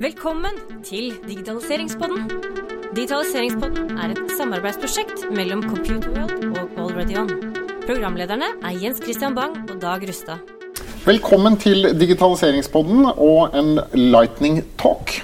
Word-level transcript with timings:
Velkommen 0.00 0.54
til 0.84 1.12
Digitaliseringspodden. 1.28 2.30
Digitaliseringspodden 2.96 3.98
er 4.00 4.14
et 4.14 4.30
samarbeidsprosjekt 4.38 5.26
mellom 5.36 5.60
Computerworld 5.62 6.56
og 6.56 6.78
Already 6.80 7.18
On. 7.20 7.28
Programlederne 7.84 8.48
er 8.64 8.78
Jens 8.82 9.02
Christian 9.04 9.34
Bang 9.34 9.58
og 9.68 9.82
Dag 9.82 10.08
Rustad. 10.08 10.40
Velkommen 11.04 11.56
til 11.60 11.90
Digitaliseringspodden 12.00 13.04
og 13.16 13.58
en 13.58 13.80
lightning 13.92 14.62
talk. 14.80 15.18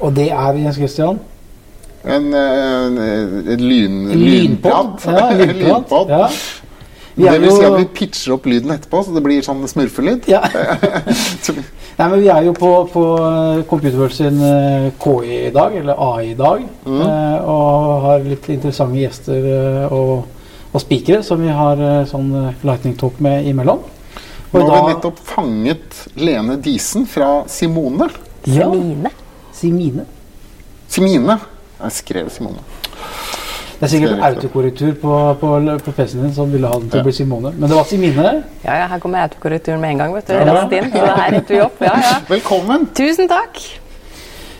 Og 0.00 0.16
det 0.16 0.30
er 0.30 0.52
Jens 0.62 0.80
Christian. 0.80 1.20
En, 2.04 2.32
en, 2.34 2.98
en 2.98 3.60
lyn, 3.60 4.06
Lynpod. 4.14 5.04
Ja. 5.04 5.28
Lynpod. 5.62 6.08
Ja. 6.08 6.26
Det 7.18 7.40
vil 7.42 7.50
si 7.52 7.64
at 7.66 7.80
vi 7.80 7.88
pitcher 7.94 8.38
opp 8.38 8.46
lyden 8.46 8.70
etterpå, 8.70 9.02
så 9.02 9.12
det 9.12 9.24
blir 9.26 9.44
sånn 9.44 9.66
smurfelyd. 9.68 10.30
Ja. 10.30 10.46
Nei, 11.98 12.06
men 12.06 12.20
Vi 12.22 12.28
er 12.30 12.44
jo 12.46 12.52
på, 12.54 12.68
på 12.92 13.04
Computerworld 13.66 14.14
sin 14.14 14.38
KI 15.02 15.38
i 15.48 15.54
dag, 15.54 15.74
eller 15.80 15.98
AI 15.98 16.28
i 16.30 16.34
dag. 16.38 16.62
Mm. 16.86 17.00
eh, 17.02 17.48
og 17.50 18.02
har 18.04 18.26
litt 18.26 18.46
interessante 18.54 19.00
gjester 19.00 19.48
eh, 19.50 19.94
og, 19.94 20.28
og 20.70 20.82
spikere 20.84 21.24
som 21.26 21.42
vi 21.42 21.50
har 21.50 21.82
eh, 21.82 22.04
sånn 22.06 22.30
eh, 22.38 22.66
lightning 22.68 22.94
talk 23.00 23.18
med 23.24 23.48
imellom. 23.50 23.82
Nå 24.52 24.62
har 24.62 24.70
har 24.70 24.86
vi 24.86 24.94
nettopp 24.94 25.18
fanget 25.26 25.98
Lene 26.14 26.56
Disen 26.62 27.06
fra 27.10 27.42
Simone. 27.50 28.08
ja, 28.46 28.70
Simine. 28.70 29.10
Simine. 29.52 30.06
Simine. 30.88 31.40
Jeg 31.82 31.92
skrev 31.98 32.30
Simone. 32.32 32.62
Det 33.78 33.86
er 33.86 33.90
sikkert 33.92 34.22
autokorrektur 34.26 34.94
på, 34.98 35.16
på, 35.38 35.48
på 35.84 35.92
PC-en 35.94 36.24
din 36.24 36.32
som 36.34 36.50
ville 36.50 36.66
ha 36.66 36.78
den 36.82 36.88
til 36.90 36.98
å 36.98 37.06
bli 37.06 37.12
Simone. 37.14 37.52
Men 37.54 37.70
det 37.70 37.76
var 37.78 37.84
Simine. 37.86 38.30
Ja, 38.64 38.74
ja, 38.80 38.86
her 38.90 38.98
kommer 39.02 39.22
autokorrekturen 39.28 39.78
med 39.80 39.92
en 39.94 40.00
gang. 40.02 40.14
vet 40.16 40.26
du. 40.26 40.32
Ja. 40.34 40.46
Raskt 40.50 40.74
inn, 40.74 40.88
så 40.90 41.04
her 41.06 41.30
retter 41.36 41.54
vi 41.54 41.60
opp. 41.62 41.78
Ja, 41.86 41.92
ja. 42.02 42.16
Velkommen. 42.26 42.88
Tusen 42.98 43.30
takk. 43.30 43.60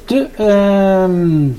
Du, 0.08 0.20
ehm, 0.38 1.56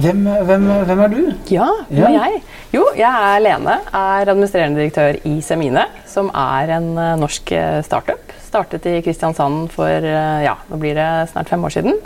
hvem, 0.00 0.24
hvem, 0.48 0.64
hvem 0.88 1.04
er 1.04 1.12
du? 1.12 1.20
Ja, 1.52 1.68
Ja. 1.90 2.06
hvem 2.06 2.08
er 2.08 2.24
jeg? 2.32 2.40
Jo, 2.72 2.86
jeg 2.96 3.04
er 3.34 3.44
Lene. 3.44 3.76
Er 3.92 4.32
administrerende 4.32 4.80
direktør 4.80 5.20
i 5.28 5.36
Semine, 5.44 5.84
som 6.08 6.32
er 6.32 6.72
en 6.78 6.88
eh, 6.96 7.14
norsk 7.20 7.52
eh, 7.52 7.78
startup. 7.84 8.32
Startet 8.48 8.88
i 8.88 8.98
Kristiansand 9.04 9.68
for 9.76 9.92
eh, 9.92 10.40
ja, 10.48 10.56
nå 10.72 10.80
blir 10.80 10.96
det 10.96 11.08
snart 11.34 11.52
fem 11.52 11.64
år 11.68 11.76
siden. 11.76 12.00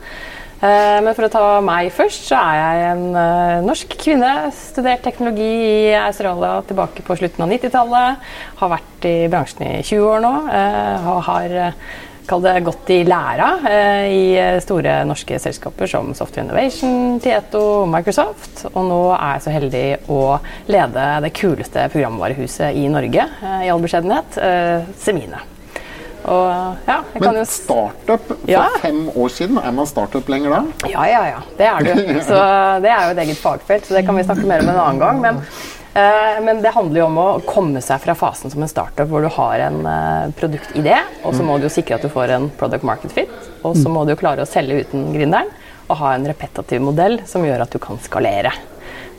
Eh, 0.62 1.00
Men 1.02 1.14
for 1.16 1.27
å 1.27 1.32
ta 1.32 1.46
meg 1.64 1.91
først, 1.94 2.28
så 2.30 2.38
er 2.38 2.60
jeg 2.60 2.92
en 2.92 3.18
eh, 3.18 3.64
norsk 3.66 3.96
kvinne. 3.98 4.30
Studert 4.55 5.02
teknologi 5.02 5.50
i 5.91 5.91
Australia 5.98 6.60
tilbake 6.68 7.02
på 7.02 7.16
slutten 7.18 7.42
av 7.42 7.50
90-tallet. 7.50 8.30
Har 8.62 8.72
vært 8.77 9.08
i 9.10 9.16
bransjen 9.33 9.66
i 9.66 9.74
20 9.83 10.06
år 10.06 10.22
nå. 10.22 10.33
eh, 10.55 11.10
har 11.27 11.56
kall 12.30 12.44
det 12.44 12.52
gått 12.62 12.90
i 12.94 13.00
læra 13.02 13.48
i 14.06 14.36
store 14.62 14.92
norske 15.05 15.40
selskaper 15.42 15.90
som 15.90 16.12
Software 16.14 16.44
Innovation, 16.46 17.18
Tieto 17.20 17.83
Microsoft. 17.90 18.62
Og 18.70 18.86
nå 18.86 19.00
er 19.16 19.33
jeg 19.34 19.42
så 19.42 19.55
heldig 19.56 19.84
å 20.14 20.20
lede 20.70 21.08
det 21.27 21.33
kuleste 21.34 21.88
programvarehuset 21.90 22.78
i 22.78 22.86
Norge, 22.94 23.27
i 23.66 23.72
all 23.74 23.83
beskjedenhet, 23.83 24.38
Semine. 25.02 25.42
Og 26.23 26.77
ja, 26.87 27.01
kan 27.19 27.34
jo 27.34 27.42
Men 27.42 27.47
startup 27.51 28.27
for 28.28 28.51
Ja. 28.51 28.69
fem 28.81 29.09
år 29.11 29.28
siden, 29.34 29.59
er 29.59 29.73
man 29.75 29.87
startup 29.87 30.29
lenger 30.29 30.51
da? 30.51 30.89
Ja, 30.92 31.06
ja, 31.11 31.23
ja. 31.27 31.41
Det 31.59 31.67
er 31.67 31.79
du. 31.89 32.20
Så 32.29 32.41
det 32.84 32.91
er 32.92 33.06
jo 33.09 33.14
et 33.17 33.23
eget 33.27 33.41
fagfelt, 33.42 33.87
så 33.87 33.95
det 33.97 34.05
kan 34.06 34.17
vi 34.17 34.25
snakke 34.27 34.47
mer 34.47 34.62
om 34.62 34.69
en 34.70 34.79
annen 34.84 35.01
gang. 35.03 35.20
Men, 35.20 35.41
eh, 35.98 36.39
men 36.47 36.62
det 36.62 36.73
handler 36.77 37.01
jo 37.03 37.06
om 37.09 37.19
å 37.19 37.29
komme 37.48 37.83
seg 37.83 38.01
fra 38.05 38.14
fasen 38.14 38.51
som 38.55 38.62
en 38.62 38.70
startup 38.70 39.09
hvor 39.11 39.25
du 39.25 39.29
har 39.34 39.67
en 39.67 39.81
eh, 39.87 40.31
produktidé, 40.39 41.01
og 41.25 41.34
så 41.34 41.42
må 41.47 41.59
du 41.59 41.67
jo 41.67 41.75
sikre 41.75 41.98
at 41.98 42.06
du 42.06 42.09
får 42.12 42.36
en 42.39 42.51
product 42.61 42.86
market 42.86 43.12
fit, 43.12 43.31
og 43.64 43.75
så 43.77 43.91
må 43.91 44.05
du 44.07 44.14
jo 44.14 44.20
klare 44.23 44.47
å 44.47 44.48
selge 44.48 44.84
uten 44.86 45.11
gründeren, 45.17 45.51
og 45.91 45.98
ha 45.98 46.14
en 46.14 46.25
repetativ 46.31 46.81
modell 46.81 47.19
som 47.29 47.42
gjør 47.45 47.67
at 47.67 47.75
du 47.75 47.79
kan 47.83 47.98
skalere. 48.01 48.53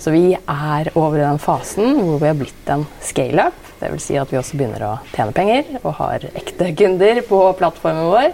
Så 0.01 0.13
vi 0.13 0.33
er 0.35 0.89
over 0.93 1.19
i 1.19 1.25
den 1.25 1.41
fasen 1.41 1.99
hvor 2.01 2.19
vi 2.21 2.29
har 2.29 2.39
blitt 2.39 2.71
en 2.73 2.85
scale-up. 3.03 3.59
Dvs. 3.79 4.05
Si 4.05 4.17
at 4.19 4.31
vi 4.31 4.39
også 4.39 4.57
begynner 4.59 4.85
å 4.87 4.91
tjene 5.11 5.35
penger 5.35 5.79
og 5.81 5.95
har 5.99 6.25
ekte 6.33 6.71
kunder 6.79 7.21
på 7.27 7.39
plattformen 7.59 8.11
vår. 8.11 8.29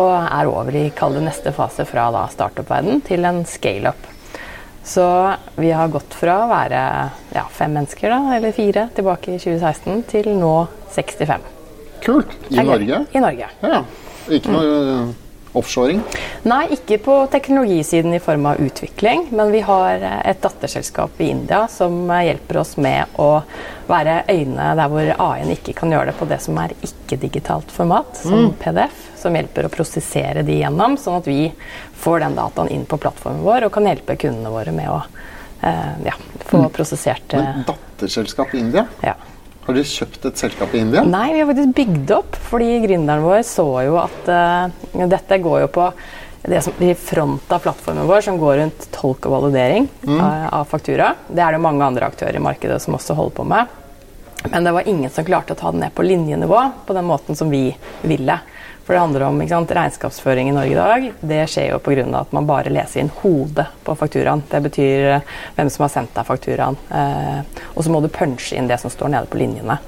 Og 0.00 0.10
er 0.12 0.50
over 0.50 0.76
i 0.76 0.88
kall 0.96 1.16
det 1.16 1.24
neste 1.28 1.52
fase 1.56 1.86
fra 1.88 2.08
da 2.14 2.26
startup-verden 2.32 3.02
til 3.06 3.28
en 3.28 3.44
scale-up. 3.48 4.12
Så 4.86 5.34
vi 5.58 5.72
har 5.74 5.90
gått 5.90 6.14
fra 6.14 6.44
å 6.44 6.50
være 6.50 6.80
ja, 7.34 7.42
fem 7.50 7.72
mennesker, 7.74 8.12
da, 8.12 8.36
eller 8.36 8.54
fire, 8.54 8.86
tilbake 8.94 9.34
i 9.34 9.40
2016, 9.42 10.04
til 10.12 10.30
nå 10.38 10.54
65. 10.94 11.46
Kult. 12.04 12.36
I. 12.54 12.60
Norge? 12.62 13.00
I 13.10 13.22
Norge. 13.24 13.48
Ja. 13.66 13.80
Ikke 14.30 14.54
noe 14.54 14.76
uh, 14.86 15.25
offshoring? 15.58 16.02
Nei, 16.48 16.62
ikke 16.76 16.98
på 17.02 17.16
teknologisiden 17.32 18.14
i 18.16 18.20
form 18.22 18.46
av 18.50 18.60
utvikling, 18.62 19.28
men 19.36 19.52
vi 19.54 19.62
har 19.66 20.02
eh, 20.02 20.20
et 20.30 20.42
datterselskap 20.42 21.20
i 21.20 21.30
India 21.32 21.64
som 21.72 21.98
eh, 22.10 22.26
hjelper 22.30 22.60
oss 22.62 22.76
med 22.76 23.18
å 23.22 23.30
være 23.86 24.22
øyne 24.32 24.72
der 24.78 24.90
hvor 24.90 25.12
AI-en 25.28 25.52
ikke 25.54 25.76
kan 25.78 25.92
gjøre 25.94 26.10
det 26.10 26.16
på 26.18 26.28
det 26.30 26.40
som 26.42 26.58
er 26.58 26.74
ikke-digitalt 26.80 27.70
format, 27.72 28.18
som 28.18 28.50
PDF, 28.58 29.04
som 29.18 29.36
hjelper 29.36 29.68
å 29.68 29.72
prosessere 29.72 30.42
de 30.46 30.58
gjennom, 30.60 30.98
sånn 31.00 31.20
at 31.20 31.30
vi 31.30 31.52
får 32.02 32.24
den 32.24 32.36
dataen 32.38 32.72
inn 32.74 32.84
på 32.88 32.98
plattformen 33.00 33.44
vår 33.46 33.68
og 33.68 33.74
kan 33.76 33.86
hjelpe 33.88 34.18
kundene 34.20 34.52
våre 34.52 34.74
med 34.74 34.90
å 34.90 35.00
eh, 35.62 35.94
ja, 36.10 36.18
få 36.50 36.66
prosessert 36.74 37.34
eh, 37.34 37.42
Men 37.42 37.66
datterselskap 37.70 38.54
i 38.54 38.62
India? 38.66 38.86
ja. 39.06 39.16
Har 39.66 39.74
dere 39.74 39.88
kjøpt 39.90 40.28
et 40.28 40.38
selskap 40.38 40.74
i 40.76 40.82
India? 40.84 41.02
Nei, 41.02 41.32
vi 41.34 41.40
har 41.42 41.48
faktisk 41.48 41.74
bygd 41.74 42.12
opp, 42.14 42.38
fordi 42.50 42.68
gründeren 42.84 43.24
vår 43.26 43.42
så 43.46 43.66
jo 43.86 43.96
at 43.98 44.30
uh, 44.30 45.06
dette 45.10 45.40
går 45.42 45.64
jo 45.64 45.72
på 45.74 45.88
det 46.46 46.60
som 46.62 46.84
i 46.86 46.92
front 46.94 47.50
av 47.50 47.64
plattformen 47.64 48.06
vår, 48.06 48.20
som 48.22 48.38
går 48.38 48.60
rundt 48.60 48.86
tolk 48.94 49.26
og 49.26 49.34
validering 49.34 49.88
av, 50.06 50.44
av 50.60 50.68
faktura. 50.70 51.08
Det 51.26 51.42
er 51.42 51.56
det 51.56 51.62
mange 51.64 51.82
andre 51.82 52.06
aktører 52.06 52.38
i 52.38 52.44
markedet 52.44 52.78
som 52.84 52.94
også 52.94 53.16
holder 53.18 53.34
på 53.40 53.46
med. 53.50 53.74
Men 54.44 54.64
det 54.64 54.72
var 54.72 54.88
ingen 54.88 55.10
som 55.10 55.24
klarte 55.24 55.56
å 55.56 55.58
ta 55.58 55.72
det 55.72 55.80
ned 55.80 55.94
på 55.94 56.04
linjenivå 56.06 56.60
på 56.86 56.94
den 56.94 57.08
måten 57.08 57.36
som 57.36 57.50
vi 57.50 57.70
ville. 58.02 58.38
For 58.86 58.94
det 58.94 59.00
handler 59.02 59.22
om 59.26 59.40
sant, 59.48 59.72
regnskapsføring 59.74 60.48
i 60.48 60.52
Norge 60.54 60.70
i 60.70 60.78
dag. 60.78 61.06
Det 61.20 61.40
skjer 61.50 61.72
jo 61.72 61.80
pga. 61.82 62.04
at 62.20 62.32
man 62.32 62.46
bare 62.46 62.70
leser 62.70 63.00
inn 63.00 63.10
hodet 63.22 63.66
på 63.82 63.94
fakturaen. 63.98 64.44
Det 64.50 64.60
betyr 64.62 65.06
eh, 65.16 65.32
hvem 65.56 65.70
som 65.70 65.82
har 65.82 65.90
sendt 65.90 66.14
deg 66.14 66.28
fakturaen. 66.28 66.78
Eh, 66.94 67.40
og 67.74 67.82
så 67.82 67.90
må 67.90 68.00
du 68.00 68.08
punche 68.08 68.54
inn 68.54 68.70
det 68.70 68.78
som 68.78 68.90
står 68.90 69.10
nede 69.10 69.26
på 69.26 69.40
linjene. 69.42 69.80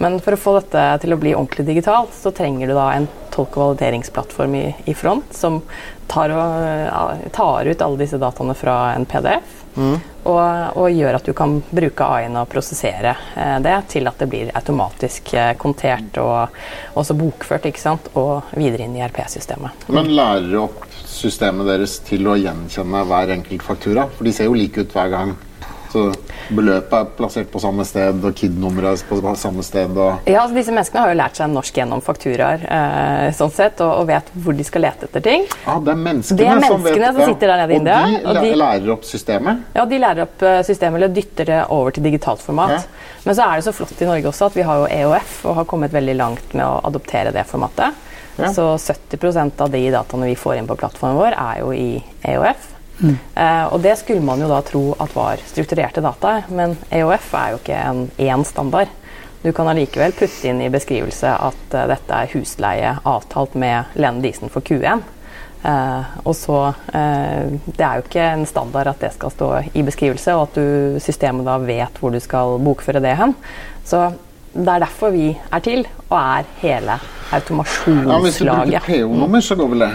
Men 0.00 0.16
for 0.24 0.32
å 0.32 0.40
få 0.40 0.54
dette 0.56 0.86
til 1.04 1.12
å 1.12 1.20
bli 1.20 1.34
ordentlig 1.36 1.66
digitalt, 1.68 2.16
så 2.16 2.32
trenger 2.32 2.72
du 2.72 2.74
da 2.74 2.88
en 2.94 3.10
tolk- 3.34 3.56
og 3.58 3.72
valideringsplattform 3.72 4.54
i, 4.58 4.66
i 4.90 4.94
front 4.94 5.34
som 5.36 5.60
tar, 6.10 6.32
og, 6.36 7.26
tar 7.32 7.68
ut 7.68 7.84
alle 7.84 8.00
disse 8.04 8.20
dataene 8.20 8.56
fra 8.58 8.78
en 8.96 9.08
PDF. 9.08 9.58
Og, 10.22 10.40
og 10.76 10.92
gjør 10.92 11.16
at 11.16 11.26
du 11.26 11.32
kan 11.36 11.56
bruke 11.72 12.04
AI-en 12.04 12.36
og 12.42 12.50
prosessere 12.52 13.14
eh, 13.40 13.56
det 13.64 13.76
til 13.94 14.06
at 14.10 14.20
det 14.20 14.28
blir 14.30 14.50
automatisk 14.54 15.32
eh, 15.34 15.54
kontert 15.58 16.18
og 16.20 16.52
også 17.00 17.16
bokført 17.18 17.66
ikke 17.70 17.80
sant? 17.80 18.10
og 18.20 18.52
videre 18.52 18.84
inn 18.84 18.98
i 18.98 19.02
RP-systemet. 19.06 19.88
Men 19.88 20.12
lærer 20.12 20.58
opp 20.60 20.84
systemet 21.08 21.72
deres 21.72 21.96
til 22.04 22.28
å 22.28 22.36
gjenkjenne 22.38 23.02
hver 23.08 23.32
enkelt 23.38 23.64
faktura? 23.64 24.06
For 24.12 24.28
de 24.28 24.36
ser 24.36 24.50
jo 24.50 24.58
like 24.58 24.84
ut 24.84 24.94
hver 24.94 25.10
gang. 25.12 25.34
Så 25.92 26.06
beløpet 26.56 26.92
er 26.96 27.08
plassert 27.18 27.50
på 27.52 27.60
samme 27.60 27.84
sted, 27.84 28.22
og 28.24 28.32
KID-nummeret 28.38 29.02
er 29.02 29.08
på 29.10 29.34
samme 29.36 29.62
sted. 29.66 29.92
Og 30.00 30.28
Ja, 30.30 30.42
altså 30.42 30.56
Disse 30.56 30.72
menneskene 30.72 31.02
har 31.04 31.12
jo 31.12 31.18
lært 31.20 31.36
seg 31.36 31.50
norsk 31.52 31.76
gjennom 31.76 32.00
fakturaer 32.04 32.64
eh, 32.64 33.26
sånn 33.36 33.52
sett, 33.52 33.80
og, 33.84 33.92
og 34.00 34.06
vet 34.08 34.30
hvor 34.44 34.56
de 34.56 34.64
skal 34.64 34.86
lete 34.86 35.04
etter 35.10 35.24
ting. 35.26 35.44
ah, 35.68 35.78
det 35.84 35.92
er 35.92 36.00
menneskene, 36.00 36.38
Det 36.40 36.48
er 36.48 36.64
som, 36.66 36.82
vet, 36.86 36.96
som 37.04 37.20
sitter 37.34 37.52
der 37.52 37.62
nede 37.62 37.76
i 37.76 37.80
India, 37.82 37.98
Og 38.00 38.08
de, 38.08 38.22
og 38.32 38.40
de- 38.46 38.54
lærer 38.62 38.92
opp 38.96 39.04
systemet. 39.04 39.62
Ja, 39.76 39.84
de 39.92 40.00
lærer 40.06 40.24
opp 40.24 40.42
eh, 40.48 40.62
systemet 40.66 41.02
eller 41.02 41.12
dytter 41.20 41.50
det 41.52 41.60
over 41.68 41.90
til 41.92 42.08
digitalt 42.08 42.40
format. 42.40 42.78
Ja. 42.78 43.18
Men 43.26 43.36
så 43.38 43.46
er 43.50 43.60
det 43.60 43.68
så 43.68 43.76
flott 43.76 44.00
i 44.02 44.08
Norge 44.08 44.32
også 44.32 44.48
at 44.48 44.56
vi 44.58 44.64
har 44.66 44.80
jo 44.82 44.88
EOF 44.90 45.44
og 45.44 45.60
har 45.60 45.68
kommet 45.70 45.92
veldig 45.94 46.16
langt 46.18 46.56
med 46.56 46.64
å 46.66 46.80
adoptere 46.88 47.30
det 47.36 47.44
formatet. 47.46 47.92
Ja. 48.40 48.48
Så 48.48 48.64
70% 48.80 49.60
av 49.60 49.68
de 49.70 49.84
dataene 49.92 50.26
vi 50.32 50.34
får 50.40 50.56
inn 50.56 50.66
på 50.66 50.76
plattformen 50.80 51.18
vår, 51.20 51.36
er 51.36 51.60
jo 51.60 51.72
i 51.76 52.00
EOF. 52.32 52.71
Eh, 53.10 53.64
og 53.66 53.80
det 53.82 53.96
skulle 54.00 54.24
man 54.24 54.40
jo 54.42 54.50
da 54.50 54.60
tro 54.66 54.82
at 55.02 55.14
var 55.16 55.42
strukturerte 55.46 56.04
data, 56.04 56.42
men 56.54 56.76
EOF 56.90 57.32
er 57.38 57.54
jo 57.54 57.62
ikke 57.62 57.78
en 57.78 58.04
én 58.18 58.44
standard. 58.48 58.92
Du 59.42 59.50
kan 59.52 59.66
allikevel 59.66 60.14
putte 60.14 60.46
inn 60.46 60.60
i 60.62 60.70
beskrivelse 60.70 61.32
at 61.34 61.74
uh, 61.74 61.88
dette 61.90 62.14
er 62.14 62.30
husleie 62.30 62.92
avtalt 63.02 63.56
med 63.58 63.90
Lene 63.98 64.22
Disen 64.22 64.52
for 64.52 64.62
Q1. 64.62 65.02
Eh, 65.62 66.14
og 66.26 66.34
så 66.34 66.56
eh, 66.90 67.52
Det 67.62 67.84
er 67.86 67.98
jo 68.00 68.02
ikke 68.02 68.24
en 68.32 68.48
standard 68.50 68.88
at 68.90 69.04
det 69.04 69.12
skal 69.14 69.30
stå 69.30 69.50
i 69.78 69.84
beskrivelse, 69.86 70.34
og 70.34 70.48
at 70.48 70.58
du, 70.58 70.98
systemet 71.02 71.46
da 71.46 71.54
vet 71.62 72.00
hvor 72.02 72.10
du 72.10 72.18
skal 72.22 72.58
bokføre 72.62 73.02
det 73.02 73.14
hen. 73.18 73.36
Så 73.86 74.08
det 74.52 74.68
er 74.68 74.82
derfor 74.82 75.14
vi 75.14 75.30
er 75.30 75.62
til, 75.64 75.86
og 76.08 76.16
er 76.18 76.48
hele 76.60 76.98
automasjonslaget. 77.32 78.10
Ja, 78.10 78.18
Hvis 78.26 78.40
du 78.42 78.50
bruker. 78.50 78.88
PO-nummer, 78.88 79.40
så 79.40 79.56
går 79.56 79.70
vel 79.72 79.86
det? 79.86 79.92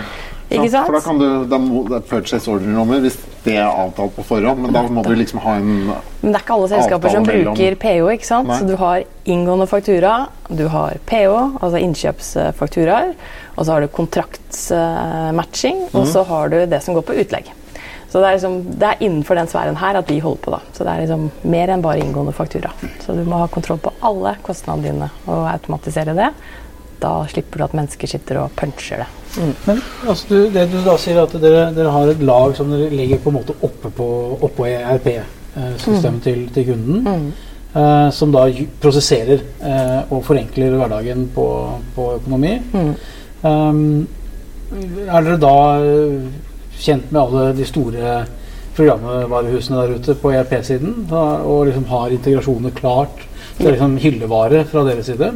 Ikke 0.49 0.69
sant? 0.71 0.85
For 0.88 0.95
da 0.95 1.01
kan 1.03 1.17
du 1.19 1.45
da 1.51 1.57
må, 1.59 1.81
det 1.89 1.97
er 1.97 2.05
purchase 2.07 2.47
order-nummer 2.47 3.01
hvis 3.03 3.17
det 3.44 3.57
er 3.57 3.67
avtalt 3.67 4.13
på 4.15 4.23
forhånd, 4.23 4.61
men 4.63 4.71
da 4.75 4.81
må 4.88 5.03
du 5.03 5.11
liksom 5.15 5.39
ha 5.44 5.55
en 5.59 5.67
Men 5.88 6.31
det 6.31 6.35
er 6.35 6.44
ikke 6.45 6.55
alle 6.55 6.69
selskaper 6.71 7.09
som 7.11 7.23
bruker 7.27 7.51
mellom- 7.51 7.79
PO. 7.83 8.07
ikke 8.15 8.25
sant? 8.29 8.47
Nei. 8.47 8.59
Så 8.59 8.67
du 8.67 8.75
har 8.79 9.03
inngående 9.25 9.67
faktura, 9.67 10.13
du 10.49 10.67
har 10.71 10.97
PO, 11.05 11.35
altså 11.61 11.81
innkjøpsfakturaer, 11.83 13.13
og 13.57 13.65
så 13.65 13.71
har 13.73 13.81
du 13.81 13.88
kontraktsmatching, 13.88 15.83
og 15.94 16.01
og 16.01 16.07
så 16.07 16.23
har 16.27 16.49
du 16.49 16.65
det 16.65 16.81
som 16.83 16.95
går 16.95 17.01
på 17.07 17.15
utlegg. 17.23 17.51
Så 18.09 18.21
det 18.21 18.27
er, 18.29 18.38
liksom, 18.38 18.61
det 18.79 18.88
er 18.88 19.01
innenfor 19.03 19.35
den 19.35 19.47
sfæren 19.51 19.75
her 19.75 19.97
at 19.99 20.07
vi 20.09 20.19
holder 20.23 20.39
på. 20.45 20.51
da. 20.51 20.59
Så 20.73 20.85
det 20.85 20.94
er 20.94 21.01
liksom 21.03 21.31
mer 21.44 21.67
enn 21.73 21.81
bare 21.83 21.99
inngående 21.99 22.31
faktura. 22.33 22.71
Så 23.03 23.13
du 23.13 23.25
må 23.27 23.38
ha 23.41 23.47
kontroll 23.51 23.79
på 23.83 23.91
alle 24.01 24.38
kostnadene 24.44 24.83
dine 24.94 25.09
og 25.27 25.47
automatisere 25.51 26.15
det. 26.15 26.29
Da 27.01 27.11
slipper 27.29 27.61
du 27.61 27.65
at 27.67 27.75
mennesker 27.77 28.09
sitter 28.09 28.41
og 28.41 28.55
puncher 28.57 29.03
det. 29.03 29.09
Men 29.67 29.81
altså, 30.07 30.25
du, 30.31 30.38
det 30.53 30.63
du 30.71 30.79
da 30.85 30.95
sier, 30.97 31.19
at 31.21 31.35
dere, 31.41 31.67
dere 31.75 31.91
har 31.94 32.09
et 32.09 32.23
lag 32.25 32.55
som 32.57 32.71
dere 32.73 32.89
legger 32.89 33.21
på 33.21 33.29
en 33.29 33.38
måte 33.38 33.53
oppe 33.61 33.91
på 33.94 34.07
oppå 34.47 34.65
ERP-systemet 34.71 36.23
til, 36.25 36.47
til 36.55 36.71
kunden. 36.71 37.29
eh, 37.77 38.09
som 38.11 38.33
da 38.33 38.47
prosesserer 38.81 39.44
eh, 39.61 39.99
og 40.09 40.23
forenkler 40.25 40.77
hverdagen 40.79 41.27
på, 41.35 41.47
på 41.95 42.09
økonomi. 42.17 42.55
Um, 43.44 44.07
er 45.07 45.23
dere 45.23 45.38
da 45.39 45.55
eh, 45.85 46.25
kjent 46.81 47.11
med 47.11 47.21
alle 47.21 47.45
de 47.57 47.67
store 47.67 48.17
programvarehusene 48.77 49.81
der 49.83 49.97
ute 49.97 50.18
på 50.21 50.31
ERP-siden? 50.35 51.07
Og 51.12 51.68
liksom 51.69 51.88
har 51.91 52.13
integrasjoner 52.15 52.75
klart? 52.77 53.25
Det 53.57 53.65
er 53.65 53.74
liksom 53.74 53.95
hyllevare 53.97 54.59
fra 54.69 54.83
deres 54.85 55.07
side? 55.09 55.31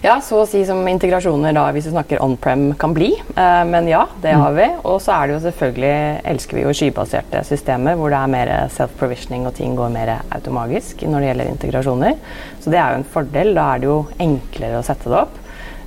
Ja, 0.00 0.14
så 0.24 0.38
å 0.40 0.46
si 0.48 0.62
som 0.64 0.80
integrasjoner 0.88 1.52
da, 1.52 1.66
hvis 1.74 1.90
vi 1.90 1.92
snakker 1.92 2.22
on-prem 2.24 2.70
kan 2.80 2.94
bli. 2.96 3.10
Eh, 3.36 3.64
men 3.68 3.88
ja, 3.90 4.06
det 4.22 4.32
har 4.32 4.54
vi. 4.56 4.64
Og 4.88 4.96
så 5.04 5.12
er 5.12 5.28
det 5.28 5.34
jo 5.34 5.42
selvfølgelig, 5.44 6.22
elsker 6.32 6.56
vi 6.56 6.64
jo 6.64 6.72
skybaserte 6.78 7.42
systemer 7.44 8.00
hvor 8.00 8.12
det 8.12 8.22
er 8.22 8.32
mer 8.32 8.54
self-provisioning 8.72 9.44
og 9.50 9.54
ting 9.58 9.76
går 9.76 9.92
mer 9.92 10.14
automagisk 10.32 11.04
når 11.04 11.20
det 11.20 11.30
gjelder 11.30 11.52
integrasjoner. 11.52 12.16
Så 12.64 12.72
det 12.72 12.80
er 12.80 12.94
jo 12.94 13.02
en 13.02 13.08
fordel. 13.12 13.52
Da 13.58 13.68
er 13.74 13.84
det 13.84 13.90
jo 13.90 14.00
enklere 14.24 14.80
å 14.80 14.86
sette 14.86 15.12
det 15.12 15.20
opp. 15.20 15.36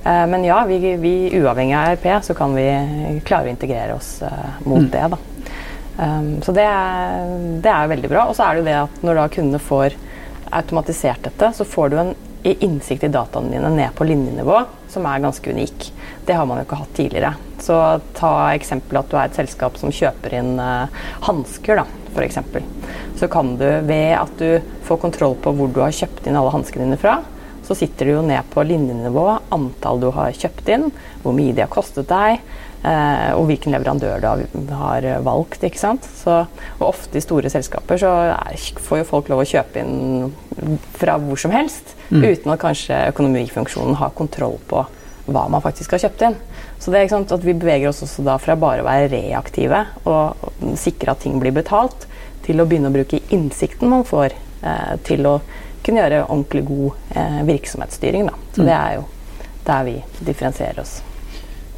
Eh, 0.04 0.24
men 0.30 0.46
ja, 0.46 0.62
vi, 0.70 0.78
vi 1.02 1.14
uavhengig 1.40 1.74
av 1.80 1.92
ERP 1.96 2.08
så 2.30 2.38
kan 2.38 2.54
vi 2.54 2.68
klare 3.26 3.50
å 3.50 3.56
integrere 3.56 3.98
oss 3.98 4.20
eh, 4.22 4.62
mot 4.62 4.86
det. 4.94 5.08
da. 5.10 5.22
Um, 5.96 6.42
så 6.42 6.52
det 6.56 6.64
er, 6.66 7.34
det 7.62 7.70
er 7.70 7.90
veldig 7.90 8.10
bra. 8.10 8.26
Og 8.28 8.36
så 8.36 8.46
er 8.46 8.54
det 8.54 8.64
jo 8.64 8.68
det 8.70 8.78
at 8.82 9.02
når 9.06 9.20
da 9.20 9.26
kundene 9.36 9.62
får 9.62 9.96
automatisert 10.54 11.26
dette, 11.26 11.50
så 11.56 11.66
får 11.66 11.90
du 11.90 11.98
en 12.00 12.14
innsikt 12.44 13.06
i 13.06 13.12
dataene 13.12 13.54
dine 13.54 13.70
ned 13.72 13.94
på 13.96 14.04
linjenivå 14.04 14.58
som 14.92 15.06
er 15.08 15.22
ganske 15.24 15.50
unik. 15.50 15.90
Det 16.26 16.36
har 16.36 16.46
man 16.46 16.60
jo 16.60 16.66
ikke 16.66 16.80
hatt 16.82 16.96
tidligere. 16.96 17.32
Så 17.64 17.78
ta 18.16 18.32
eksempel 18.52 19.00
at 19.00 19.10
du 19.10 19.16
er 19.16 19.30
et 19.30 19.38
selskap 19.38 19.78
som 19.80 19.94
kjøper 19.94 20.36
inn 20.40 20.58
uh, 20.60 20.90
hansker, 21.24 21.80
f.eks. 22.12 22.40
Så 23.18 23.30
kan 23.32 23.54
du 23.58 23.64
ved 23.88 24.10
at 24.18 24.34
du 24.38 24.60
får 24.86 25.00
kontroll 25.06 25.38
på 25.40 25.54
hvor 25.56 25.72
du 25.72 25.80
har 25.82 25.94
kjøpt 25.94 26.28
inn 26.28 26.36
alle 26.38 26.52
hanskene 26.54 26.86
dine 26.86 27.00
fra, 27.00 27.22
så 27.64 27.76
sitter 27.78 28.06
du 28.06 28.18
jo 28.18 28.26
ned 28.26 28.44
på 28.52 28.62
linjenivå 28.66 29.24
antall 29.54 30.02
du 30.02 30.10
har 30.12 30.34
kjøpt 30.36 30.68
inn, 30.74 30.90
hvor 31.22 31.32
mye 31.36 31.54
de 31.56 31.64
har 31.64 31.72
kostet 31.72 32.10
deg, 32.10 32.42
og 32.84 33.46
hvilken 33.48 33.72
leverandør 33.72 34.20
du 34.20 34.26
har, 34.28 34.44
har 34.76 35.06
valgt. 35.24 35.62
ikke 35.64 35.80
sant? 35.80 36.04
Så, 36.18 36.42
og 36.78 36.84
ofte 36.90 37.16
i 37.16 37.24
store 37.24 37.48
selskaper 37.52 38.00
så 38.02 38.10
er, 38.34 38.58
får 38.84 39.00
jo 39.00 39.06
folk 39.08 39.30
lov 39.32 39.40
å 39.40 39.46
kjøpe 39.48 39.80
inn 39.80 40.34
fra 40.98 41.16
hvor 41.22 41.40
som 41.40 41.54
helst, 41.54 41.94
uten 42.10 42.52
at 42.52 42.60
kanskje 42.60 42.98
økonomifunksjonen 43.14 43.96
har 44.02 44.12
kontroll 44.18 44.58
på 44.68 44.84
hva 45.24 45.46
man 45.48 45.62
faktisk 45.64 45.94
har 45.94 46.02
kjøpt 46.04 46.26
inn. 46.26 46.36
Så 46.78 46.92
det 46.92 46.98
er 46.98 47.06
ikke 47.06 47.16
sant 47.16 47.32
at 47.32 47.44
vi 47.46 47.56
beveger 47.56 47.88
oss 47.88 48.02
også 48.04 48.24
da 48.26 48.36
fra 48.40 48.56
bare 48.60 48.82
å 48.82 48.88
være 48.88 49.08
reaktive 49.12 49.84
og 50.10 50.76
sikre 50.80 51.14
at 51.14 51.22
ting 51.24 51.38
blir 51.40 51.54
betalt, 51.56 52.04
til 52.44 52.60
å 52.60 52.66
begynne 52.68 52.90
å 52.90 52.94
bruke 52.94 53.22
innsikten 53.32 53.88
man 53.88 54.04
får 54.04 54.34
eh, 54.34 54.94
til 55.06 55.24
å 55.30 55.38
kunne 55.84 56.02
gjøre 56.02 56.26
ordentlig 56.26 56.64
god 56.68 57.16
eh, 57.16 57.40
virksomhetsstyring. 57.48 58.28
Da. 58.28 58.36
Så 58.52 58.68
det 58.68 58.76
er 58.76 58.98
jo 58.98 59.08
der 59.64 59.88
vi 59.88 59.96
differensierer 60.20 60.84
oss. 60.84 60.98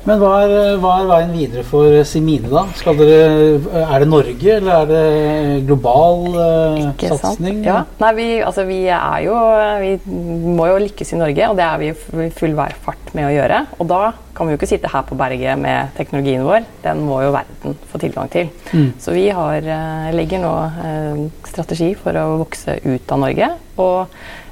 Men 0.06 0.20
hva 0.23 0.32
er, 0.44 0.76
hva 0.79 0.93
er 1.00 1.08
veien 1.11 1.32
videre 1.35 1.62
for 1.67 1.97
Simine, 2.06 2.47
da? 2.53 2.62
Dere, 2.94 3.56
er 3.82 4.05
det 4.05 4.06
Norge, 4.06 4.53
eller 4.55 4.76
er 4.76 4.91
det 4.91 5.64
global 5.67 6.37
eh, 6.44 7.08
satsing? 7.11 7.64
Ja. 7.67 7.81
Nei, 8.03 8.12
vi, 8.14 8.29
altså, 8.47 8.67
vi 8.69 8.85
er 8.87 9.25
jo 9.25 9.35
Vi 9.82 9.91
må 10.56 10.69
jo 10.70 10.79
lykkes 10.85 11.11
i 11.17 11.19
Norge, 11.19 11.50
og 11.50 11.58
det 11.58 11.67
er 11.67 11.82
vi 11.82 11.91
i 11.91 12.31
full 12.38 12.55
fart 12.85 13.11
med 13.17 13.26
å 13.26 13.35
gjøre. 13.35 13.61
Og 13.81 13.91
da 13.91 14.00
kan 14.37 14.47
vi 14.47 14.55
jo 14.55 14.61
ikke 14.61 14.70
sitte 14.70 14.91
her 14.93 15.05
på 15.08 15.19
berget 15.19 15.58
med 15.58 15.93
teknologien 15.99 16.47
vår. 16.47 16.67
Den 16.85 17.02
må 17.09 17.23
jo 17.25 17.35
verden 17.35 17.76
få 17.91 18.00
tilgang 18.02 18.31
til. 18.31 18.50
Så 19.02 19.14
vi 19.17 19.26
har, 19.35 19.59
eh, 19.59 20.11
legger 20.14 20.43
nå 20.44 20.55
eh, 20.87 21.23
strategi 21.50 21.94
for 21.99 22.14
å 22.14 22.26
vokse 22.44 22.79
ut 22.85 23.17
av 23.17 23.25
Norge. 23.26 23.55
Og 23.82 24.06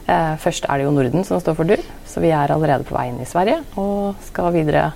eh, 0.06 0.34
først 0.40 0.66
er 0.68 0.80
det 0.80 0.86
jo 0.86 0.92
Norden 0.94 1.24
som 1.26 1.40
står 1.40 1.56
for 1.58 1.68
tur, 1.68 1.82
så 2.08 2.22
vi 2.22 2.30
er 2.34 2.52
allerede 2.52 2.86
på 2.86 2.96
vei 2.96 3.08
inn 3.10 3.20
i 3.22 3.28
Sverige. 3.28 3.60
Og 3.80 4.20
skal 4.26 4.52
videre 4.54 4.90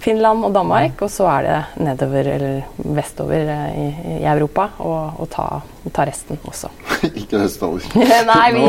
Finland 0.00 0.44
og 0.46 0.54
Danmark, 0.54 1.00
og 1.04 1.10
så 1.12 1.28
er 1.32 1.46
det 1.46 1.58
nedover 1.84 2.30
eller 2.34 2.86
vestover 2.96 3.52
eh, 3.56 3.80
i, 3.80 3.88
i 4.20 4.28
Europa 4.30 4.70
og, 4.78 5.20
og 5.20 5.30
ta, 5.32 5.48
ta 5.92 6.06
resten 6.08 6.40
også. 6.44 6.72
Ikke 7.22 7.42
østover. 7.44 7.84
Nei, 8.32 8.46
vi, 8.56 8.64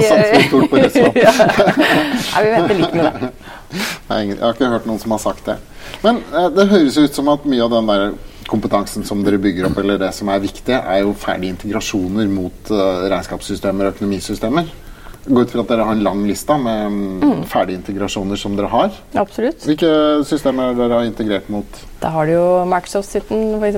Nå 0.51 0.65
på 0.71 0.81
ja. 1.25 1.35
Nei, 1.37 2.43
vi 2.43 2.55
venter 2.55 2.81
litt 2.81 2.97
med 2.97 3.07
det. 3.07 3.31
Nei, 4.09 4.21
Jeg 4.33 4.41
har 4.41 4.57
ikke 4.57 4.73
hørt 4.73 4.89
noen 4.89 4.99
som 4.99 5.15
har 5.15 5.23
sagt 5.23 5.47
det. 5.47 5.61
Men 6.03 6.23
eh, 6.33 6.51
det 6.55 6.69
høres 6.71 6.99
ut 6.99 7.15
som 7.15 7.31
at 7.31 7.47
mye 7.47 7.65
av 7.65 7.73
den 7.77 7.89
der 7.91 8.11
kompetansen 8.51 9.05
som 9.07 9.21
dere 9.23 9.39
bygger 9.41 9.69
opp, 9.69 9.79
eller 9.79 9.99
det 10.01 10.11
som 10.15 10.29
er 10.31 10.41
viktig, 10.43 10.75
er 10.75 11.03
jo 11.05 11.15
ferdige 11.17 11.55
integrasjoner 11.55 12.27
mot 12.31 12.71
eh, 12.73 13.03
regnskapssystemer 13.11 13.87
og 13.87 13.95
økonomisystemer. 13.95 14.71
Går 15.25 15.45
ut 15.45 15.51
fra 15.53 15.61
at 15.61 15.69
dere 15.69 15.85
har 15.85 15.93
en 15.93 16.03
lang 16.03 16.23
liste 16.25 16.55
med 16.57 16.95
mm. 17.21 17.41
ferdige 17.49 17.77
integrasjoner 17.77 18.39
som 18.39 18.55
dere 18.57 18.69
har. 18.71 18.95
Absolutt. 19.21 19.61
Hvilke 19.69 19.91
systemer 20.25 20.73
dere 20.77 20.97
har 20.97 21.09
integrert 21.09 21.49
mot? 21.53 21.81
Da 22.01 22.09
har 22.15 22.25
du 22.25 22.33
jo 22.33 22.45
Microsoft-sitten, 22.65 23.59
f.eks. 23.61 23.77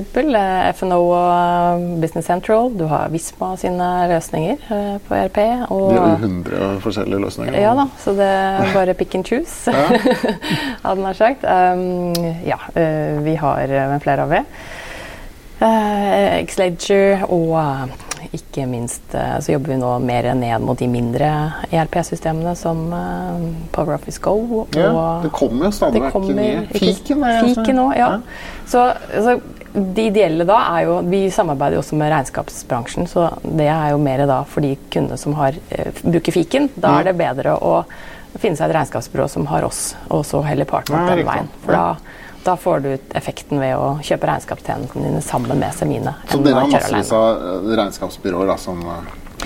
FNO 0.78 1.00
og 1.02 1.26
eh, 1.34 1.84
Business 2.00 2.30
Central. 2.30 2.70
Du 2.78 2.86
har 2.88 3.12
Visma 3.12 3.50
sine 3.60 3.90
løsninger 4.14 4.64
eh, 4.72 4.94
på 5.04 5.18
ERP. 5.18 5.42
Og, 5.68 5.90
De 5.92 5.98
har 6.00 6.14
jo 6.14 6.30
100 6.30 6.80
forskjellige 6.86 7.20
løsninger. 7.26 7.58
Ja 7.60 7.74
da, 7.76 7.90
så 8.00 8.16
det 8.16 8.30
er 8.30 8.72
bare 8.72 8.96
pick 8.96 9.18
and 9.18 9.28
choose, 9.28 9.74
hadde 10.86 11.04
nær 11.04 11.20
sagt. 11.20 11.44
Um, 11.44 12.16
ja, 12.48 12.62
eh, 12.72 13.20
vi 13.26 13.36
har 13.40 13.76
flere 14.00 14.24
av 14.24 14.32
det. 14.32 14.44
Uh, 15.64 16.42
Xledger 16.50 17.22
og 17.30 17.52
eh, 17.56 17.92
ikke 18.32 18.66
minst 18.70 19.14
eh, 19.14 19.38
så 19.40 19.52
jobber 19.52 19.74
vi 19.74 19.76
nå 19.80 19.90
mer 20.04 20.30
ned 20.34 20.62
mot 20.64 20.78
de 20.78 20.86
mindre 20.88 21.28
ERP-systemene 21.72 22.54
som 22.56 22.80
eh, 22.92 23.42
Power 23.74 23.94
Office 23.98 24.20
Go 24.22 24.34
og 24.62 24.76
Ja, 24.78 25.20
det 25.24 25.32
kommer 25.36 25.66
jo 25.68 25.72
stadig 25.76 26.02
vekk 26.06 26.16
ned. 26.34 26.70
Fiken 26.78 27.24
er 27.24 27.42
Fiken 27.44 27.78
også- 27.82 27.90
også, 27.90 27.98
ja. 27.98 28.10
Så, 28.66 28.84
så 29.26 29.36
de 29.74 30.06
ideelle 30.06 30.44
da 30.46 30.56
er 30.76 30.84
jo 30.86 31.00
Vi 31.10 31.24
samarbeider 31.34 31.74
jo 31.76 31.82
også 31.82 31.96
med 31.98 32.12
regnskapsbransjen, 32.12 33.08
så 33.10 33.28
det 33.42 33.66
er 33.68 33.90
jo 33.90 33.98
mer 33.98 34.24
da 34.30 34.42
for 34.48 34.60
de 34.62 34.76
kundene 34.90 35.18
som 35.18 35.34
har, 35.34 35.54
eh, 35.70 35.90
bruker 36.04 36.32
fiken. 36.32 36.70
Da 36.76 37.00
er 37.00 37.04
det 37.10 37.16
bedre 37.18 37.56
å 37.58 37.84
finne 38.38 38.56
seg 38.58 38.70
et 38.70 38.76
regnskapsbyrå 38.76 39.28
som 39.30 39.46
har 39.46 39.62
oss, 39.66 39.94
og 40.10 40.24
så 40.26 40.40
heller 40.46 40.64
partner 40.64 41.08
Ja, 41.08 41.14
den 41.16 41.26
veien. 41.26 41.48
For 41.64 41.72
da, 41.72 41.96
da 42.44 42.56
får 42.56 42.80
du 42.84 42.88
ut 42.94 43.14
effekten 43.16 43.60
ved 43.62 43.76
å 43.76 43.94
kjøpe 44.04 44.28
regnskapstjenestene 44.28 45.08
dine 45.08 45.22
sammen 45.24 45.60
med 45.60 45.74
Semine. 45.76 46.14
Så 46.28 46.40
dere 46.44 46.64
har 46.64 46.72
massevis 46.72 47.12
av 47.16 47.70
regnskapsbyråer 47.70 48.52
da, 48.52 48.58
som, 48.60 48.82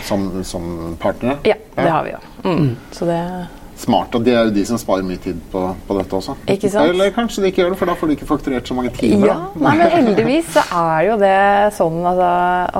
som, 0.08 0.26
som 0.44 0.96
partnere? 1.00 1.38
Ja, 1.46 1.58
det 1.78 1.88
har 1.90 2.04
vi 2.06 2.16
jo. 2.16 2.20
Mm. 2.44 2.74
Så 2.92 3.06
det 3.08 3.20
Smart, 3.78 4.14
og 4.18 4.24
det 4.26 4.32
er 4.34 4.48
jo 4.48 4.54
de 4.56 4.64
som 4.66 4.78
sparer 4.80 5.06
mye 5.06 5.20
tid 5.22 5.38
på, 5.52 5.60
på 5.86 5.96
dette 5.98 6.18
også. 6.18 6.34
Ikke 6.50 6.70
sant? 6.72 6.90
Eller 6.90 7.12
kanskje 7.14 7.44
de 7.44 7.52
ikke 7.52 7.62
gjør 7.62 7.74
det, 7.74 7.78
for 7.78 7.90
da 7.90 7.94
får 8.00 8.10
de 8.10 8.16
ikke 8.16 8.26
fakturert 8.26 8.70
så 8.70 8.74
mange 8.74 8.90
timer. 8.96 9.28
Ja, 9.30 9.36
nei, 9.54 9.74
men 9.78 9.92
heldigvis 9.92 10.50
så 10.56 10.64
er 10.80 11.04
jo 11.06 11.14
det 11.20 11.36
sånn 11.76 12.00
altså, 12.02 12.32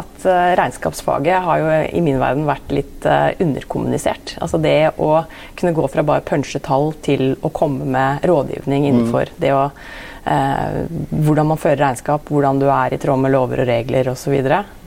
at 0.03 0.27
eh, 0.27 0.49
regnskapsfaget 0.59 1.47
har 1.47 1.63
jo 1.63 1.71
i 2.01 2.03
min 2.03 2.19
verden 2.19 2.49
vært 2.49 2.75
litt 2.75 3.07
uh, 3.07 3.31
underkommunisert. 3.39 4.35
Altså 4.43 4.59
det 4.63 4.77
å 4.99 5.13
kunne 5.59 5.77
gå 5.79 5.87
fra 5.93 6.07
bare 6.11 6.27
punche 6.27 6.59
tall 6.67 6.91
til 7.07 7.31
å 7.47 7.53
komme 7.55 7.87
med 7.87 8.27
rådgivning 8.27 8.91
innenfor 8.91 9.31
det 9.39 9.55
å 9.55 9.69
eh, 9.69 10.83
hvordan 11.15 11.53
man 11.53 11.63
fører 11.63 11.83
regnskap, 11.85 12.27
hvordan 12.27 12.59
du 12.59 12.67
er 12.73 12.95
i 12.95 13.01
tråd 13.01 13.23
med 13.23 13.35
lover 13.35 13.63
og 13.63 13.71
regler 13.71 14.11
osv. 14.13 14.35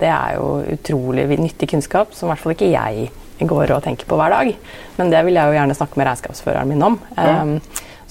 Det 0.02 0.12
er 0.12 0.38
jo 0.38 0.60
utrolig 0.76 1.28
nyttig 1.40 1.72
kunnskap 1.72 2.16
som 2.18 2.28
i 2.28 2.34
hvert 2.34 2.44
fall 2.44 2.56
ikke 2.58 2.72
jeg 2.74 3.10
går 3.50 3.72
og 3.76 3.84
tenker 3.86 4.06
på 4.10 4.18
hver 4.20 4.34
dag. 4.34 4.52
Men 4.98 5.10
det 5.14 5.24
vil 5.26 5.40
jeg 5.40 5.48
jo 5.48 5.58
gjerne 5.60 5.78
snakke 5.78 5.98
med 6.02 6.08
regnskapsføreren 6.10 6.70
min 6.70 6.84
om. 6.84 7.00
Ja. 7.18 7.42
Um, 7.42 7.56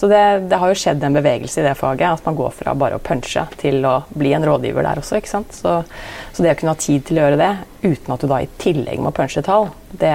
så 0.01 0.09
det, 0.09 0.49
det 0.49 0.57
har 0.57 0.71
jo 0.71 0.77
skjedd 0.81 1.03
en 1.05 1.13
bevegelse 1.13 1.61
i 1.61 1.65
det 1.67 1.75
faget, 1.77 2.07
at 2.09 2.25
man 2.25 2.37
går 2.39 2.55
fra 2.57 2.73
bare 2.73 2.97
å 2.97 3.03
punche 3.05 3.43
til 3.61 3.83
å 3.85 3.99
bli 4.17 4.31
en 4.33 4.47
rådgiver 4.49 4.87
der 4.87 4.97
også. 5.03 5.19
ikke 5.21 5.29
sant? 5.29 5.53
Så, 5.53 5.75
så 6.33 6.41
det 6.47 6.55
å 6.55 6.57
kunne 6.57 6.73
ha 6.73 6.81
tid 6.81 7.05
til 7.05 7.21
å 7.21 7.27
gjøre 7.27 7.37
det, 7.37 7.51
uten 7.85 8.15
at 8.15 8.25
du 8.25 8.31
da 8.31 8.39
i 8.41 8.49
tillegg 8.63 9.03
må 9.05 9.13
punche 9.13 9.43
tall, 9.45 9.69
det, 9.93 10.15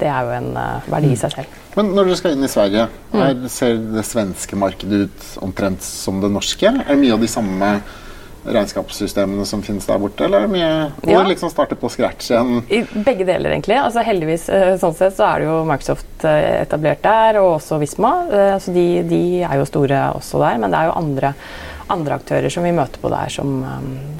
det 0.00 0.08
er 0.08 0.24
jo 0.24 0.32
en 0.38 0.48
eh, 0.56 0.88
verdi 0.88 1.12
i 1.12 1.20
seg 1.20 1.36
selv. 1.36 1.60
Men 1.76 1.92
når 1.92 2.08
dere 2.08 2.16
skal 2.22 2.38
inn 2.38 2.48
i 2.48 2.52
Sverige, 2.54 2.88
Mm. 3.16 3.44
ser 3.48 3.76
det 3.92 4.02
svenske 4.04 4.56
markedet 4.60 5.06
ut 5.06 5.28
omtrent 5.44 5.84
som 5.84 6.18
det 6.20 6.28
norske? 6.32 6.68
Er 6.68 6.88
det 6.88 6.98
mye 7.00 7.14
av 7.14 7.20
de 7.20 7.28
samme 7.28 7.70
regnskapssystemene 8.46 9.44
som 9.46 9.62
finnes 9.62 9.86
der 9.88 9.98
borte, 9.98 10.24
eller 10.26 10.38
er 10.44 10.46
det 10.46 10.52
mye 10.54 10.92
Hvor 11.02 11.12
Ja. 11.12 11.22
liksom 11.28 11.50
starte 11.50 11.74
på 11.76 11.90
scratch 11.90 12.30
igjen? 12.30 12.62
I 12.70 12.82
begge 13.02 13.24
deler, 13.26 13.50
egentlig. 13.50 13.76
Altså 13.82 14.02
Heldigvis 14.06 14.48
eh, 14.48 14.76
sånn 14.78 14.94
sett 14.96 15.16
så 15.16 15.24
er 15.34 15.38
det 15.40 15.46
jo 15.48 15.64
Microsoft 15.68 16.24
eh, 16.24 16.62
etablert 16.62 17.02
der, 17.02 17.40
og 17.42 17.56
også 17.60 17.78
Visma. 17.82 18.12
eh, 18.30 18.58
Så 18.58 18.72
de, 18.74 19.02
de 19.02 19.22
er 19.42 19.56
jo 19.58 19.64
store 19.68 20.12
også 20.16 20.38
der. 20.42 20.58
Men 20.58 20.70
det 20.70 20.78
er 20.80 20.86
jo 20.90 20.96
andre, 20.98 21.34
andre 21.90 22.14
aktører 22.20 22.50
som 22.50 22.64
vi 22.64 22.72
møter 22.72 22.98
på 23.02 23.10
der, 23.10 23.28
som, 23.28 23.64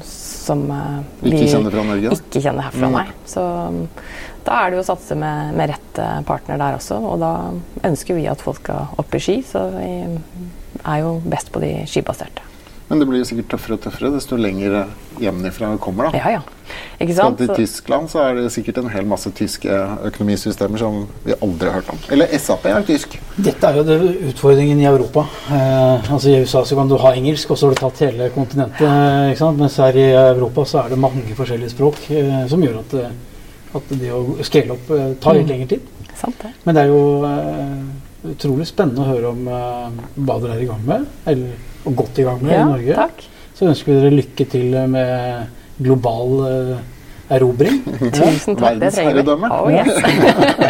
som 0.03 0.63
vi 1.21 1.31
Ikke 1.35 1.51
kjenner 1.51 1.71
fra 1.71 1.83
Norge? 1.83 2.11
ikke 2.15 2.41
kjenner 2.41 2.63
herfra, 2.69 2.87
Mm. 2.87 2.91
nei. 2.93 3.07
Så 3.25 3.43
mm, 3.71 3.87
da 4.47 4.59
er 4.63 4.69
det 4.71 4.77
jo 4.77 4.83
å 4.85 4.89
satse 4.95 5.15
med, 5.19 5.53
med 5.55 5.69
rett 5.73 6.25
partner 6.25 6.57
der 6.57 6.77
også. 6.77 6.99
Og 7.03 7.19
da 7.19 7.31
ønsker 7.83 8.15
vi 8.15 8.27
at 8.31 8.39
folk 8.41 8.61
skal 8.63 8.87
opp 8.97 9.15
i 9.15 9.19
ski, 9.19 9.41
så 9.43 9.65
vi 9.75 9.89
er 10.85 10.99
jo 11.03 11.17
best 11.25 11.51
på 11.51 11.59
de 11.59 11.73
skibaserte. 11.89 12.45
Men 12.89 12.99
det 13.01 13.07
blir 13.09 13.23
sikkert 13.27 13.49
tøffere 13.51 13.75
og 13.75 13.81
tøffere 13.83 14.09
desto 14.13 14.37
lenger 14.39 14.85
hjemmefra 15.19 15.73
vi 15.73 15.77
kommer. 15.83 16.07
da. 16.11 16.17
Ja, 16.17 16.29
ja. 16.37 16.41
Ikke 17.01 17.13
Skal 17.13 17.23
sant? 17.25 17.37
til 17.37 17.47
Så- 17.47 17.55
Tyskland 17.55 18.09
så 18.09 18.19
er 18.23 18.35
det 18.35 18.51
sikkert 18.51 18.77
en 18.77 18.89
hel 18.89 19.05
masse 19.05 19.29
tyske 19.35 19.67
økonomisystemer 20.07 20.77
som 20.79 21.07
vi 21.25 21.33
aldri 21.41 21.65
har 21.67 21.81
hørt 21.81 21.89
om. 21.89 21.97
Eller 22.11 22.27
SAP 22.37 22.65
er 22.65 22.81
tysk. 22.87 23.19
Dette 23.37 23.67
er 23.67 23.75
jo 23.75 23.83
det, 23.83 23.97
utfordringen 24.29 24.79
i 24.79 24.85
Europa. 24.85 25.25
Eh, 25.51 26.11
altså 26.13 26.29
I 26.29 26.39
USA 26.41 26.63
så 26.63 26.75
kan 26.75 26.87
du 26.87 26.95
ha 26.97 27.11
engelsk, 27.13 27.51
og 27.51 27.57
så 27.57 27.67
har 27.67 27.75
du 27.75 27.79
tatt 27.81 27.99
hele 27.99 28.29
kontinentet. 28.29 28.81
Eh, 28.81 29.31
ikke 29.33 29.37
sant? 29.37 29.57
Mens 29.59 29.75
her 29.77 29.91
i 29.97 30.07
Europa 30.13 30.61
så 30.65 30.85
er 30.85 30.89
det 30.89 30.97
mange 30.99 31.23
forskjellige 31.35 31.69
språk 31.75 31.95
eh, 32.11 32.47
som 32.47 32.61
gjør 32.63 32.79
at, 32.79 32.93
eh, 32.93 33.09
at 33.75 33.89
det 33.99 34.11
å 34.11 34.37
scale 34.43 34.71
opp 34.71 34.91
eh, 34.91 35.13
tar 35.19 35.33
litt 35.33 35.45
Mm. 35.47 35.49
lengre 35.49 35.67
tid. 35.67 35.81
Sant 36.15 36.35
det. 36.41 36.53
Men 36.65 36.75
det 36.75 36.83
er 36.83 36.87
jo 36.87 37.23
eh, 37.25 38.06
utrolig 38.25 38.67
spennende 38.69 39.03
å 39.03 39.09
høre 39.11 39.31
om 39.33 39.47
eh, 39.47 40.03
hva 40.25 40.37
dere 40.41 40.57
er 40.57 40.63
i 40.65 40.69
gang 40.69 40.83
med, 40.87 41.05
eller 41.29 41.65
og 41.87 41.95
godt 42.01 42.19
i 42.19 42.25
gang 42.27 42.41
med 42.43 42.51
Ja, 42.53 42.63
i 42.65 42.69
Norge. 42.71 42.95
takk. 42.97 43.25
Så 43.57 43.65
ønsker 43.69 43.89
vi 43.93 43.97
dere 44.01 44.17
lykke 44.17 44.45
til 44.51 44.75
med 44.91 45.47
global 45.81 46.33
eh, 46.47 46.73
erobring. 47.37 47.79
Tusen 48.17 48.57
takk, 48.59 48.79
det 48.81 48.91
trenger 48.95 49.21
vi. 49.21 49.35
Oh, 49.47 49.69
yes. 49.71 49.93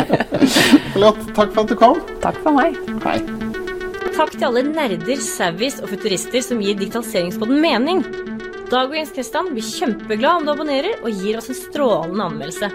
Flott. 0.94 1.20
Takk 1.38 1.52
for 1.54 1.64
at 1.64 1.72
du 1.72 1.76
kom. 1.80 2.02
takk 2.24 2.40
for 2.44 2.56
meg. 2.58 2.78
Hei. 3.06 3.18
Takk 4.18 4.34
til 4.34 4.48
alle 4.48 4.64
nerder, 4.66 5.20
savvies 5.22 5.78
og 5.84 5.92
futurister 5.92 6.42
som 6.42 6.62
gir 6.64 6.78
digitaliseringspodden 6.80 7.60
mening. 7.62 8.02
Dag 8.68 8.90
og 8.90 8.98
Jens 8.98 9.14
Kristian 9.16 9.52
blir 9.54 9.64
kjempeglad 9.64 10.42
om 10.42 10.48
du 10.48 10.52
abonnerer 10.56 10.98
og 11.04 11.12
gir 11.22 11.38
oss 11.40 11.52
en 11.54 11.60
strålende 11.60 12.26
anmeldelse. 12.26 12.72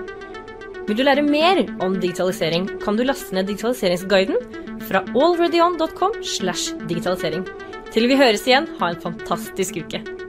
Vil 0.86 0.98
du 0.98 1.02
lære 1.06 1.22
mer 1.26 1.60
om 1.84 1.98
digitalisering, 2.02 2.68
kan 2.82 2.96
du 2.98 3.04
laste 3.06 3.34
ned 3.36 3.46
digitaliseringsguiden 3.50 4.38
fra 4.92 5.04
alreadyon.com 5.16 6.20
slash 6.22 6.74
digitalisering. 6.88 7.46
Til 7.92 8.08
vi 8.10 8.18
høres 8.20 8.44
igjen, 8.48 8.68
ha 8.80 8.92
en 8.92 9.00
fantastisk 9.00 9.80
uke. 9.80 10.21